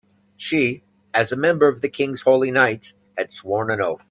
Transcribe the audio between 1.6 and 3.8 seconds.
of the king's holy knights, had sworn